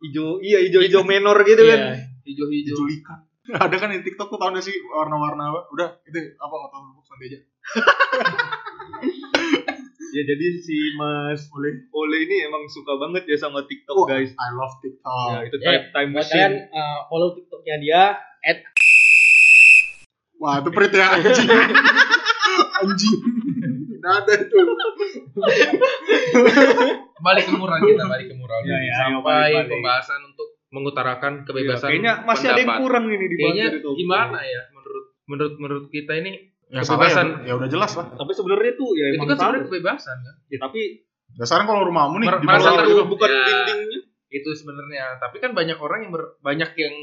[0.00, 1.76] hijau iya hijau hijau menor gitu kan.
[1.76, 1.92] Iya.
[2.24, 2.72] hijau-hijau.
[2.72, 3.18] Hijau likan.
[3.64, 5.60] Ada kan di TikTok tuh tau gak sih warna-warna apa?
[5.70, 7.38] Udah, itu apa otot nanti aja.
[10.10, 14.34] Ya jadi si Mas Ole Ole ini emang suka banget ya sama TikTok Wah, guys.
[14.34, 15.28] I love TikTok.
[15.30, 16.74] Ya itu Eh, time time Buat kalian machine.
[16.74, 18.02] uh, follow TikToknya dia
[20.36, 21.48] Wah, itu perit ya anjing.
[22.80, 23.18] anjing.
[24.00, 24.56] Tidak ada itu.
[27.20, 28.60] Balik ke mural kita, balik ke mural.
[28.64, 29.70] Ya, ya, ayo, Sampai balik, balik.
[29.70, 32.80] pembahasan untuk mengutarakan Ya, kebebasan kayaknya masih ada yang pendapat.
[32.80, 33.96] kurang ini di Kayaknya topik.
[33.96, 36.32] gimana ya menurut menurut menurut kita ini
[36.68, 37.26] Yang ya, Kebebasan.
[37.42, 38.06] ya udah jelas lah.
[38.12, 40.80] Tapi sebenarnya tuh ya itu kan sebenarnya kebebasan kan Ya tapi
[41.30, 43.02] Dasarnya kalau rumahmu nih di merasa gitu.
[43.06, 43.42] bukan Ya.
[43.44, 44.00] dindingnya.
[44.30, 46.94] itu sebenarnya tapi kan banyak orang yang ber- banyak yang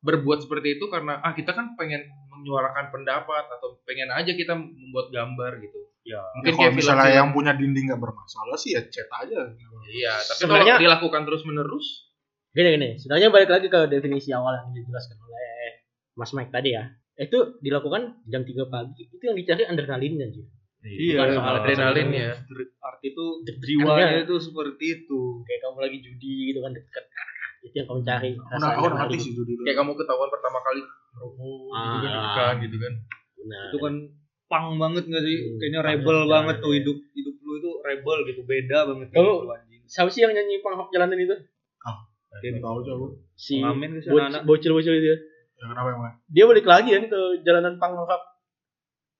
[0.00, 5.06] berbuat seperti itu karena ah kita kan pengen menyuarakan pendapat atau pengen aja kita membuat
[5.08, 6.18] gambar gitu Ya.
[6.18, 9.42] Ya, mungkin kalau kayak misalnya yang punya dinding nggak bermasalah sih ya chat aja.
[9.88, 11.86] iya tapi Sebenarnya- kalau dilakukan terus menerus
[12.56, 12.88] gini gini.
[12.96, 15.84] Sebenarnya balik lagi ke definisi awal yang dijelaskan oleh
[16.14, 16.88] Mas Mike tadi ya.
[17.14, 19.04] Itu dilakukan jam 3 pagi.
[19.06, 20.44] Itu yang dicari adrenalinnya sih.
[20.82, 22.32] Iya, Bukan soal adrenalin ya.
[22.80, 23.24] Arti itu
[23.58, 25.20] jiwanya itu seperti itu.
[25.42, 27.04] Kayak kamu lagi judi gitu kan deket.
[27.60, 28.30] Itu yang kamu cari.
[28.32, 29.60] Udah aku ngerti sih itu dulu.
[29.60, 30.80] kayak kamu ketahuan pertama kali
[31.12, 32.34] merokok gitu kan Ah.
[32.34, 32.94] kan gitu kan
[33.46, 33.94] Nah, Itu kan
[34.46, 35.36] pang banget gak sih?
[35.40, 36.62] Hmm, Kayaknya pang rebel banget, banget ya.
[36.62, 39.82] tuh hidup hidup lu itu rebel gitu, beda banget Kamu- anjing.
[39.86, 41.36] siapa sih yang nyanyi panghok jalanan itu?
[42.40, 43.06] Kayak tahu aku.
[43.34, 44.42] Si Pengamen ke anak-anak.
[44.44, 45.08] bocil-bocil itu.
[45.08, 45.16] ya.
[45.56, 46.14] Ya kenapa emang?
[46.26, 48.08] Dia balik lagi kan ke jalanan panghok.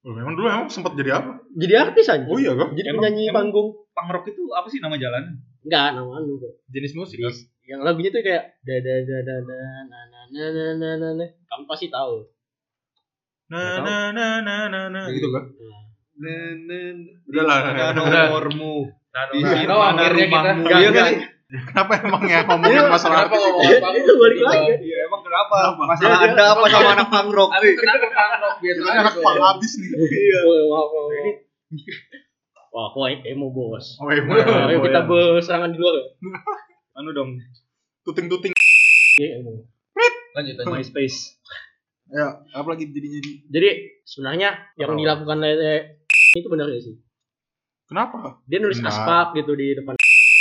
[0.07, 1.43] Oh, memang dulu emang sempat jadi apa?
[1.51, 2.23] Jadi artis aja.
[2.25, 2.79] Oh iya kok.
[2.79, 3.69] Jadi Emang- penyanyi emang- panggung.
[3.91, 5.41] Punk rock itu apa sih nama jalan?
[5.67, 6.53] Enggak, nama anu kok.
[6.69, 7.33] jenis musik kan
[7.67, 11.09] Yang lagunya tuh kayak da da da da da na na na na na na
[11.17, 11.27] na.
[11.51, 12.23] Kamu pasti tahu.
[13.47, 15.43] Nah, nah, nah, nah, nah, nah, gitu kan?
[17.27, 17.59] Udah lah.
[17.91, 18.91] nomormu.
[19.33, 20.63] Di sini mana akhirnya kita rumahmu?
[20.63, 21.07] Enggak, Iya kan?
[21.47, 24.47] Kenapa emang ya ngomongin masalah kenapa ngomongin Itu balik gitu?
[24.51, 24.67] lagi.
[24.83, 25.57] Iya, emang kenapa?
[25.79, 27.51] Masalah ada apa sama anak punk rock?
[27.55, 29.91] Kenapa panggung biasa Ini anak pang habis nih.
[29.95, 30.39] Iya.
[30.43, 30.83] Wah,
[32.75, 33.95] wah, kok emo bos.
[33.97, 35.09] Oh, iya, Nah, Ayo oh, kita iya.
[35.09, 35.95] berserangan di luar.
[36.99, 37.31] Anu dong,
[38.03, 38.53] tuting-tuting.
[39.17, 39.65] Iya, emo.
[40.37, 41.41] lanjut lanjut MySpace.
[42.07, 43.31] Ya, apa lagi jadi jadi?
[43.49, 43.69] Jadi
[44.05, 44.99] sebenarnya yang Oh.
[44.99, 45.97] dilakukan oleh
[46.37, 47.01] itu benar gak sih?
[47.87, 48.43] Kenapa?
[48.45, 49.97] Dia nulis aspak gitu di depan.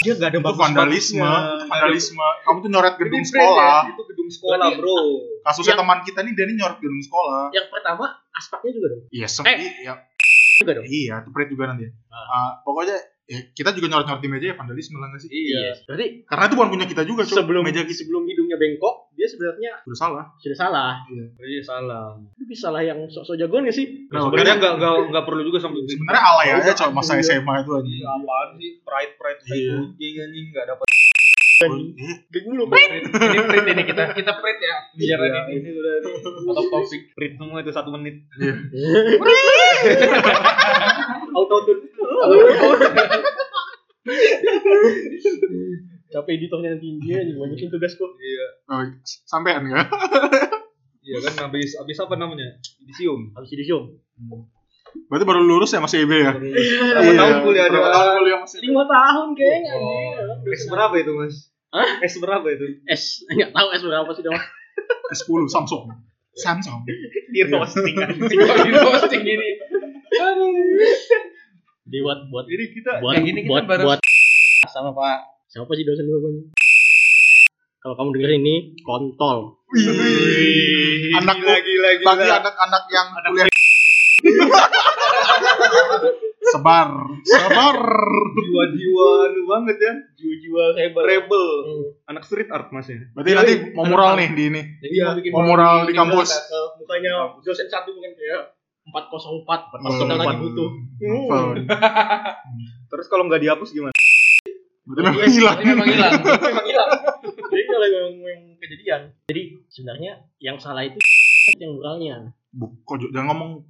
[0.05, 2.27] Dia gak ada Itu bagus vandalisme, itu vandalisme.
[2.45, 3.79] Kamu tuh nyoret gedung sekolah.
[3.89, 4.97] Itu gedung sekolah, Bro.
[5.41, 7.43] Kasusnya Yang- teman kita nih dia nih nyoret gedung sekolah.
[7.49, 9.01] Yang pertama aspaknya juga dong.
[9.09, 9.57] Iya, sem Eh.
[9.81, 9.93] iya.
[10.55, 10.85] Juga dong.
[10.85, 11.85] Iya, itu perit juga nanti.
[12.07, 12.15] Ah.
[12.15, 15.27] Ah, pokoknya ya, kita juga nyoret-nyoret di meja ya vandalisme lah sih?
[15.27, 15.83] Iya.
[15.83, 17.35] Berarti Karena itu bukan punya kita juga, Cok.
[17.41, 20.23] sebelum meja sebelum hidungnya bengkok, dia sebenarnya udah salah.
[20.37, 20.91] sudah salah.
[21.41, 22.13] Iya salah.
[22.31, 24.05] Itu bisa lah yang sok-sok jagoan gak sih?
[24.07, 27.25] Nah, Sebenarnya nggak nggak nggak perlu juga sampai Sebenarnya alay aja, Oh, Cok, masa iya.
[27.25, 27.89] SMA itu aja.
[27.89, 29.49] Iya, apaan sih pride pride Iya.
[29.49, 31.73] pride kucing anjing nggak dapat Iya.
[32.29, 32.67] Geng mulu.
[32.67, 32.99] ini
[33.41, 35.93] print ini kita kita print ya biar Iya, ini ini udah
[36.51, 38.21] atau topik print semua itu satu menit
[41.31, 41.79] Auto tune.
[46.25, 48.09] Capek editornya nanti dia aja banyakin tugas kok.
[48.17, 48.81] iya Oh,
[49.23, 49.85] sampean nggak?
[51.05, 53.93] iya kan habis habis apa namanya edisium Habis edisium.
[55.05, 56.33] Berarti baru lulus ya masih EB ya?
[56.33, 56.49] berapa
[57.05, 59.71] Iya, tahun kuliah berapa dia tahun kuliah masih Lima tahun kayaknya.
[59.75, 60.49] Oh.
[60.49, 61.35] S berapa itu mas
[61.69, 61.89] Hah?
[62.01, 64.39] S berapa itu S nggak tahu S berapa sih dong.
[65.07, 65.83] S10 Samsung.
[66.33, 66.79] Samsung.
[67.29, 69.49] di roasting anjing di posting ini
[71.85, 73.99] Jadi buat buat jadi kita buat kayak gini kita buat baru- buat
[74.65, 76.35] sama Pak siapa sih dosen gue Bang?
[77.79, 79.63] Kalau kamu denger ini kontol.
[79.71, 83.47] Wih, anak gila gila gila bagi anak-anak yang kuliah
[86.45, 86.91] Sabar,
[87.25, 87.77] sabar.
[88.35, 91.03] jiwa-jiwa anu banget ya jiwa-jiwa rebel.
[91.03, 91.85] rebel Hmm.
[92.05, 94.61] anak street art mas ya Berarti nanti mau mural nih di ini.
[94.77, 96.35] Jadi Iya, mau mural di kampus.
[96.77, 98.51] mukanya dosen satu mungkin kayak
[98.85, 99.99] 404 pas Hmm.
[100.01, 100.69] kita lagi butuh.
[102.85, 103.95] Terus kalau nggak dihapus gimana
[104.87, 105.57] memang hilang.
[105.67, 106.13] Memang hilang.
[106.21, 106.89] Memang hilang.
[107.23, 109.01] Jadi kalau yang, yang kejadian.
[109.25, 110.97] Jadi sebenarnya yang salah itu
[111.61, 112.15] yang muralnya.
[112.49, 113.51] Bu, kok jangan ngomong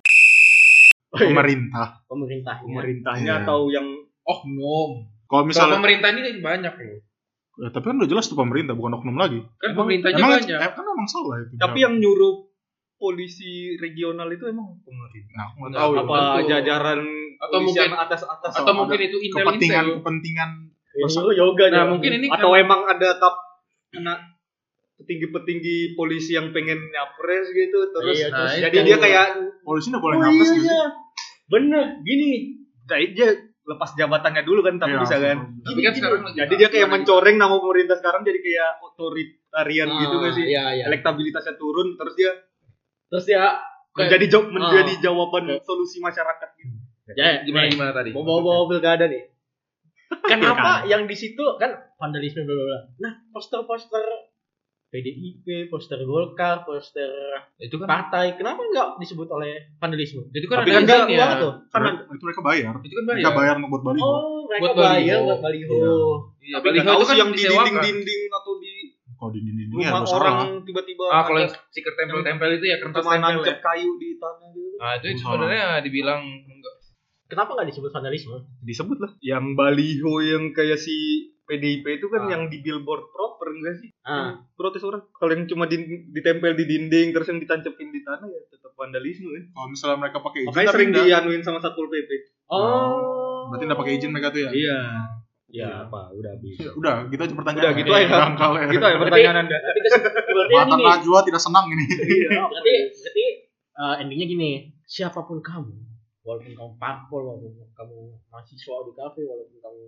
[1.07, 1.31] Oh, iya.
[1.31, 1.87] pemerintah.
[2.05, 2.67] Pemerintahnya.
[2.67, 3.41] pemerintahnya Iya.
[3.41, 3.87] atau yang
[4.21, 5.07] Oknum.
[5.25, 6.99] Kalau Kalau misalnya, pemerintah ini banyak loh.
[7.55, 9.39] ya, tapi kan udah jelas tuh pemerintah bukan oknum lagi.
[9.55, 10.57] Kan Emang- pemerintahnya emang, banyak.
[10.59, 11.55] eh, kan emang salah itu.
[11.55, 12.51] tapi yang nyuruh
[12.95, 16.01] polisi regional itu emang pemerintah nah, aku nggak Nggak, tahu ya.
[16.01, 16.49] apa Tentu.
[16.49, 16.99] jajaran
[17.37, 19.87] Atau polisian mungkin- atas atas Atau mungkin itu kepentingan intel-intel.
[19.95, 20.49] kepentingan
[20.95, 23.35] Yang nyuruh yoga Nah, mungkin ini atau kan- emang ada tap
[23.91, 24.17] anak
[24.95, 28.85] petinggi-petinggi polisi yang pengen nyapres gitu terus Iya, Nah, terus jadi itu.
[28.85, 29.25] dia kayak
[29.61, 30.81] polisi nggak boleh Oh ngapres iya, iya.
[31.45, 32.31] Bener, gini.
[32.85, 33.29] jadi dia
[33.61, 35.37] lepas jabatannya dulu kan tapi Iya, bisa kan.
[35.59, 39.99] Tapi kan sekarang lagi jadi dia kayak mencoreng nama pemerintah sekarang jadi kayak otoritarian Ah,
[39.99, 40.83] gitu gak sih Iya, iya.
[40.85, 42.31] elektabilitasnya turun terus dia
[43.05, 43.43] Terus dia
[43.91, 45.01] menjadi jawab menjadi Ah.
[45.01, 46.73] jawaban solusi masyarakat gitu
[47.11, 48.09] ya, gimana gimana tadi?
[48.11, 49.23] bawa-bawa pilkada nih.
[50.31, 52.79] Kenapa yang di situ kan vandalisme bla bla bla.
[52.99, 54.05] Nah, poster-poster
[54.87, 57.11] PDIP, poster Golkar, poster
[57.57, 60.23] Itu kan partai, kenapa nggak disebut oleh vandalisme?
[60.29, 61.19] itu kan Tapi ada kan nggak izinnya.
[61.19, 61.53] uang tuh.
[61.67, 62.73] Kan itu mereka bayar.
[62.79, 63.35] Itu kan Mereka bayar.
[63.35, 64.05] bayar untuk buat baliho.
[64.05, 65.19] Oh, mereka Buat bayar baliho.
[65.25, 65.67] buat baliho.
[65.67, 65.95] Iya.
[66.39, 68.73] Iya, tapi baliho itu kan yang di dinding-dinding atau di
[69.15, 72.99] Kalau di ini rumah ya orang tiba-tiba Ah, kalau yang stiker tempel-tempel itu ya kertas
[73.01, 73.55] tempel ya.
[73.57, 76.74] kayu di tanah gitu Ah, itu sebenarnya dibilang enggak.
[77.25, 78.37] Kenapa nggak disebut vandalisme?
[78.59, 80.93] disebut lah yang baliho yang kayak si
[81.41, 82.29] PDIP itu kan Ah.
[82.31, 86.65] yang di billboard proper enggak sih Ah, protes orang kalau yang cuma di- ditempel di
[86.65, 90.49] dinding terus yang ditancepin di tanah ya tetap vandalisme ya Kalau misalnya mereka pakai izin
[90.49, 92.09] makanya tapi sering dianuin sama satpol pp
[92.47, 93.45] oh.
[93.47, 94.49] Berarti nggak pakai izin mereka tuh ya?
[94.51, 94.79] iya
[95.47, 96.11] Ya, apa?
[96.11, 96.57] Udah habis.
[96.57, 97.63] Ya, udah, kita aja pertanyaan.
[97.63, 98.27] Udah, gitu aja.
[98.27, 98.65] Ya.
[98.67, 99.79] gitu ya pertanyaan anda Tapi
[100.27, 100.83] berarti yang Mata gini.
[100.83, 101.85] Najwa tidak senang ini.
[102.51, 103.25] Berarti berarti
[103.71, 104.49] eh, endingnya gini,
[104.83, 105.71] siapa pun kamu,
[106.25, 109.83] walaupun kamu parpol, walaupun kamu mahasiswa di kafe, walaupun kamu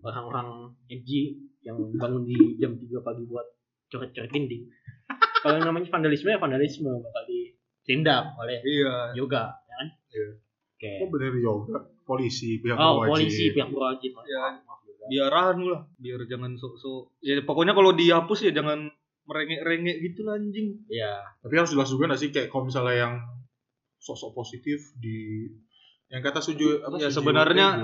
[0.00, 0.48] orang-orang
[0.88, 3.46] edgy yang bangun di jam 3 pagi buat
[3.88, 4.64] coret-coret dinding.
[5.44, 9.88] Kalau yang namanya vandalisme ya vandalisme bakal ditindak oleh iya yoga, ya kan?
[10.10, 10.28] Iya.
[10.78, 10.90] Oke.
[11.04, 11.76] Oh bener yoga.
[12.04, 13.12] Polisi, pihak Oh, berwajib.
[13.28, 14.12] polisi pihak berwajib.
[14.28, 15.28] Ya.
[15.28, 18.92] Anu lah biar jangan sok-sok ya pokoknya kalau dihapus ya jangan
[19.24, 21.24] merengek-rengek gitu lah anjing Iya.
[21.40, 23.14] Tapi harus jelas juga nggak sih kayak kalau misalnya yang
[23.98, 25.46] sosok positif di
[26.08, 27.82] yang kata suju apa Ya, sebenarnya-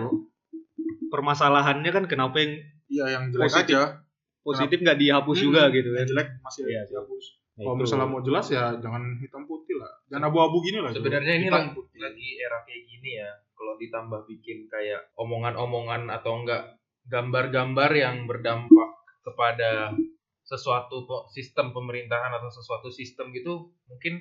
[1.06, 2.52] permasalahannya kan kenapa yang
[2.88, 3.76] iya yang jelek positif.
[3.76, 4.00] aja.
[4.42, 6.04] positif nggak dihapus Hmm, juga gitu kan?
[6.04, 7.24] jelek masih Iya, dihapus.
[7.54, 9.88] Nah, kalau misalnya mau jelas ya jangan hitam putih lah.
[10.06, 11.96] Jangan abu-abu gini lah Sebenarnya ini lagi, putih.
[11.98, 13.30] lagi era kayak gini ya.
[13.50, 18.88] Kalau ditambah bikin kayak omongan-omongan atau enggak gambar-gambar yang berdampak
[19.22, 19.96] kepada
[20.42, 21.00] sesuatu
[21.30, 24.20] sistem pemerintahan atau sesuatu sistem gitu mungkin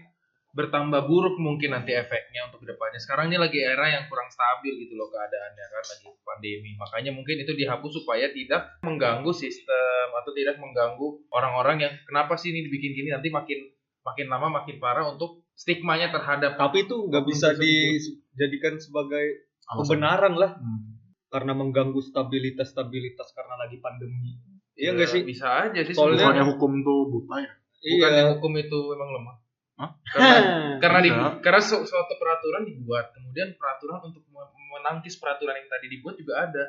[0.53, 3.01] bertambah buruk mungkin nanti efeknya untuk ke depannya.
[3.01, 6.71] Sekarang ini lagi era yang kurang stabil gitu loh keadaannya kan lagi pandemi.
[6.77, 12.53] Makanya mungkin itu dihapus supaya tidak mengganggu sistem atau tidak mengganggu orang-orang yang kenapa sih
[12.53, 13.09] ini dibikin gini?
[13.09, 13.65] Nanti makin
[14.05, 20.53] makin lama makin parah untuk stigmanya terhadap tapi itu nggak bisa dijadikan sebagai kebenaran lah.
[20.55, 20.93] Hmm.
[21.33, 24.37] karena mengganggu stabilitas stabilitas karena lagi pandemi.
[24.77, 25.21] Iya Ya, nggak sih?
[25.25, 27.49] bisa aja sih Soalnya- hukum tuh buta ya?
[27.81, 28.31] Bukannya iya.
[28.37, 29.35] hukum itu memang lemah
[29.73, 29.89] Hah?
[30.05, 30.37] karena
[30.83, 31.09] karena, di,
[31.39, 33.09] karena su- suatu peraturan dibuat.
[33.11, 36.65] Kemudian peraturan untuk me- menangkis peraturan yang tadi dibuat juga ada.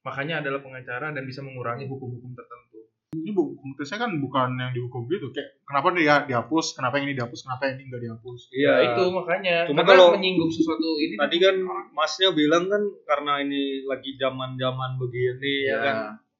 [0.00, 2.66] Makanya adalah pengacara dan bisa mengurangi hukum-hukum tertentu.
[3.08, 5.32] Ini bu konteksnya kan bukan yang dihukum gitu.
[5.32, 6.76] Kayak kenapa dia dihapus?
[6.76, 7.40] Kenapa yang ini dihapus?
[7.40, 8.40] Kenapa yang ini nggak dihapus?
[8.50, 9.56] Iya Ya, itu makanya.
[9.64, 11.16] Cuma karena kalau- menyinggung sesuatu ini.
[11.16, 11.56] tadi kan
[11.90, 15.78] masnya bilang kan karena ini lagi zaman zaman begini ya, Ya.
[15.80, 15.96] kan?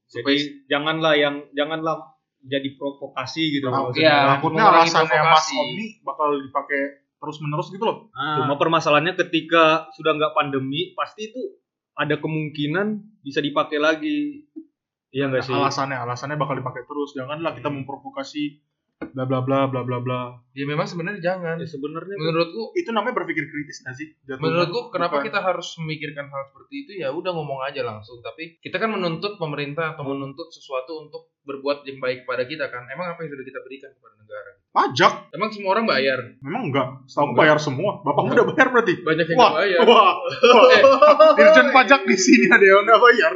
[0.08, 0.34] Jadi
[0.66, 2.17] janganlah yang janganlah
[2.48, 4.08] jadi provokasi gitu Nah, maksudnya.
[4.08, 5.54] Ya, takutnya alasannya Mas provokasi.
[5.54, 6.80] Om ini bakal dipakai
[7.18, 11.42] terus menerus gitu loh Ah, Cuma permasalahannya ketika sudah nggak pandemi, pasti itu
[11.94, 12.86] ada kemungkinan
[13.20, 14.46] bisa dipakai lagi.
[15.08, 15.54] Iya nggak sih?
[15.56, 18.60] alasannya alasannya bakal dipakai terus janganlah kita memprovokasi
[18.98, 20.20] bla bla bla bla bla bla.
[20.52, 21.54] Ya memang sebenarnya jangan.
[21.56, 24.08] Ya, sebenarnya menurutku itu namanya berpikir kritis nggak sih?
[24.26, 24.42] Jatuhnya.
[24.42, 26.90] Menurutku kenapa Bukan- kita harus memikirkan hal seperti itu?
[26.98, 28.18] Ya udah ngomong aja langsung.
[28.20, 32.90] Tapi kita kan menuntut pemerintah atau menuntut sesuatu untuk berbuat yang baik pada kita kan.
[32.90, 34.50] Emang apa yang sudah kita berikan kepada negara?
[34.68, 35.12] Pajak.
[35.32, 36.18] Emang semua orang bayar?
[36.42, 36.88] Memang enggak.
[37.06, 37.38] Setahu Enggak.
[37.40, 37.90] bayar semua.
[38.02, 38.94] Bapak udah bayar berarti?
[39.00, 39.50] Banyak yang wah.
[39.56, 39.78] bayar.
[39.86, 40.12] Wah.
[40.68, 40.82] Eh,
[41.38, 43.34] dirjen pajak di sini ada yang udah bayar.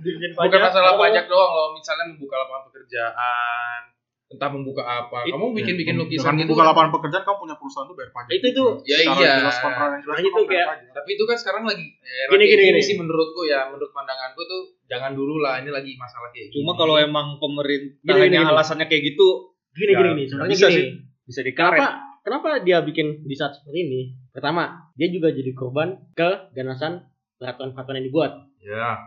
[0.00, 1.68] Dirjen bukan masalah Oh, pajak doang loh.
[1.76, 3.80] Misalnya membuka lapangan pekerjaan
[4.26, 5.24] entah membuka apa.
[5.24, 6.68] Kamu bikin-bikin lukisan Dengan membuka kan.
[6.72, 8.32] lapangan pekerjaan kamu punya perusahaan tuh bayar pajak.
[8.32, 9.32] Itu tuh Ya Secara iya.
[9.38, 10.90] jelas kontra yang jelas tuh bayar kayak- pajak.
[10.92, 12.80] Tapi itu kan sekarang lagi era Gini, gini, gini gini.
[12.82, 16.54] sih menurutku ya, menurut pandanganku tuh jangan dulu lah ini lagi masalah kayak gini.
[16.56, 18.50] Cuma kalau emang Gini, pemerintahnya gini, gini.
[18.50, 19.28] alasannya kayak gitu,
[19.72, 20.76] gini Ya, gini gini sebenarnya bisa gini.
[20.76, 20.86] sih.
[21.24, 21.78] bisa dikaret.
[21.78, 21.88] Kenapa
[22.20, 24.00] kenapa dia bikin di saat seperti ini?
[24.28, 27.06] Pertama, dia juga jadi korban keganasan
[27.36, 28.32] peraturan-peraturan yang dibuat.
[28.58, 28.98] ya,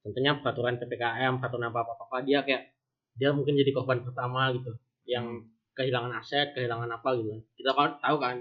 [0.00, 2.73] Tentunya peraturan PPKM, peraturan apa apa apa dia kayak
[3.14, 4.74] dia mungkin jadi korban pertama gitu
[5.06, 7.42] yang kehilangan aset, kehilangan apa gitu.
[7.54, 8.36] Kita kan tahu kan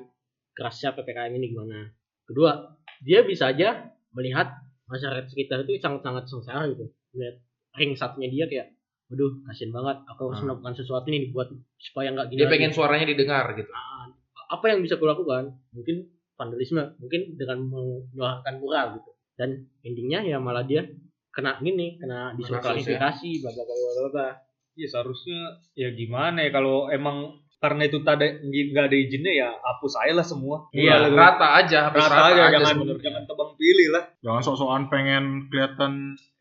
[0.53, 1.89] kerasnya PPKM ini gimana.
[2.25, 4.53] Kedua, dia bisa aja melihat
[4.85, 6.85] masyarakat sekitar itu sangat-sangat sengsara gitu.
[7.13, 7.35] Melihat
[7.77, 8.69] ring satunya dia kayak
[9.11, 9.99] Waduh, kasian banget.
[10.09, 10.47] Aku harus Hmm.
[10.49, 11.45] melakukan sesuatu nih buat
[11.77, 12.39] supaya nggak gini.
[12.39, 13.69] dia lagi." pengen suaranya didengar gitu.
[13.69, 14.09] Ah,
[14.49, 19.49] apa yang bisa kulakukan mungkin vandalisme mungkin dengan menyuarakan mural gitu dan
[19.85, 20.81] endingnya ya malah dia
[21.29, 22.97] kena gini kena Kasus ya.
[22.97, 24.27] bla bla bla bla bla
[24.73, 25.39] Iya seharusnya
[25.77, 30.13] ya gimana ya kalau emang karena itu tak ada nggak ada izinnya ya hapus aja
[30.19, 30.67] lah semua.
[30.75, 33.03] Iya, Mulai Rata aja, rata, rata, aja, aja, jangan sebenarnya.
[33.07, 34.03] jangan tebang pilih lah.
[34.19, 35.93] Jangan sok-sokan pengen kelihatan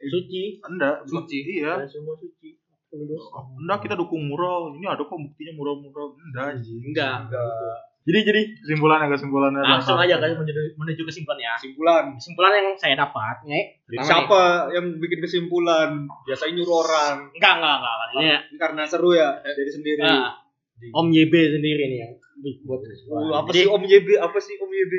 [0.02, 1.38] suci enggak, Suci.
[1.62, 1.86] Iya.
[1.86, 2.58] semua suci
[2.92, 4.76] Oh, enggak kita dukung mural.
[4.76, 6.12] Ini ada kok buktinya mural-mural.
[6.28, 6.92] Enggak anjing.
[6.92, 7.30] enggak
[8.02, 9.62] jadi jadi Kesimpulannya kesimpulannya.
[9.62, 12.04] langsung aja kan menuju, menuju kesimpulan ya Kesimpulan.
[12.12, 13.64] kesimpulan yang saya dapat nih
[14.00, 16.10] siapa yang bikin kesimpulan?
[16.22, 17.16] Biasanya nyuruh orang.
[17.24, 18.40] nih, enggak enggak enggak enggak.
[18.44, 20.02] ini karena seru ya dari sendiri.
[20.02, 20.34] ah,
[20.82, 22.12] Om YB sendiri nih yang
[22.64, 23.22] buat kesimpulan.
[23.22, 24.08] Uh, apa Jadi, sih Om YB?
[24.18, 24.92] Apa sih Om YB?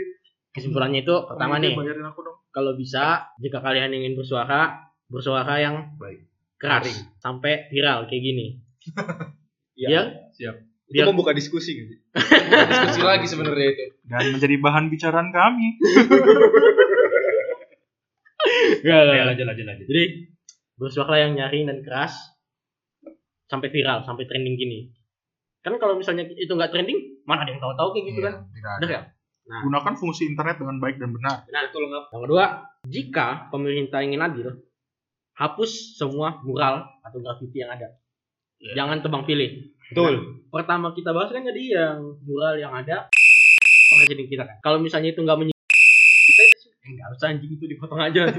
[0.54, 2.38] kesimpulannya itu pertama Ini nih bayarin aku dong.
[2.48, 3.04] kalau bisa
[3.36, 6.30] jika kalian ingin bersuara bersuara yang Baik.
[6.56, 7.00] keras Garing.
[7.18, 8.48] sampai viral kayak gini
[9.76, 9.88] Iya.
[9.89, 10.56] biar Siap.
[10.93, 11.93] Itu Biar- membuka diskusi gitu.
[12.69, 13.84] Diskusi lagi sebenarnya itu.
[14.06, 15.67] Dan menjadi bahan bicaraan kami.
[18.84, 19.88] Ya, lanjut lanjut lanjut.
[19.88, 20.03] jadi
[20.75, 22.12] bersuara yang nyaring dan keras
[23.47, 24.91] sampai viral sampai trending gini
[25.63, 28.34] kan kalau misalnya itu nggak trending mana ada yang tahu-tahu kayak gitu Iya, kan
[28.82, 29.01] tidak ya
[29.43, 31.43] nah Gunakan fungsi internet dengan baik dan benar.
[31.43, 32.03] Betul nggak?
[32.12, 32.43] yang kedua
[32.84, 34.47] jika pemerintah ingin adil
[35.36, 37.95] hapus semua mural atau grafiti yang ada
[38.60, 38.75] Iya.
[38.75, 40.13] jangan tebang pilih Betul.
[40.49, 43.08] pertama kita bahas kan tadi yang mural yang ada
[43.93, 47.65] presiden kita kan kalau misalnya itu nggak menyi kita itu eh, nggak usah anjing itu
[47.67, 48.25] dipotong aja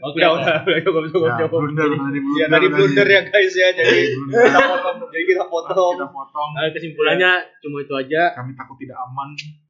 [0.00, 1.60] oke Udah, udah, udah, cukup, Ya, cukup.
[1.60, 2.40] blunder tadi blunder.
[2.40, 3.68] Ya, tadi blunder ya guys ya.
[3.70, 4.00] Jadi
[4.32, 4.96] kita potong.
[5.12, 5.92] Jadi kita potong.
[5.92, 6.48] Kita potong.
[6.56, 9.28] Nah, kesimpulannya cuma itu aja Kami takut tidak aman.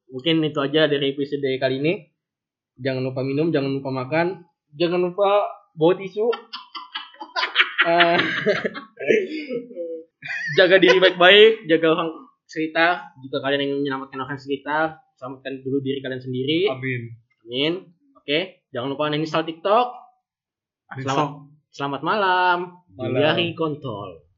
[0.09, 1.93] mungkin itu aja dari episode kali ini
[2.73, 4.41] jangan lupa minum jangan lupa makan
[4.73, 6.25] jangan lupa bawa tisu
[7.79, 8.17] Eh,
[10.59, 12.11] jaga diri baik-baik jaga orang
[12.43, 16.67] sekitar jika kalian ingin menyelamatkan orang sekitar selamatkan dulu diri kalian sendiri.
[16.67, 17.15] Amin.
[17.47, 17.73] amin.
[18.19, 19.95] Oke jangan lupa install tiktok.
[20.99, 22.57] Selamat- selamat malam.
[22.99, 23.55] Malam.
[23.55, 24.27] Kontol